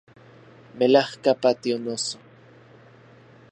[0.77, 2.17] Melajka patio, noso